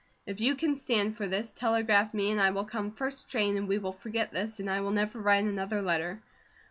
If 0.25 0.41
you 0.41 0.55
can 0.55 0.73
stand 0.75 1.15
for 1.15 1.27
this 1.27 1.53
telagraf 1.53 2.11
me 2.15 2.31
and 2.31 2.41
I 2.41 2.49
will 2.49 2.65
come 2.65 2.89
first 2.89 3.29
train 3.29 3.55
and 3.55 3.67
we 3.67 3.77
will 3.77 3.91
forget 3.93 4.31
this 4.31 4.59
and 4.59 4.67
I 4.67 4.81
will 4.81 4.89
never 4.89 5.19
write 5.19 5.43
another 5.45 5.83
letter. 5.83 6.23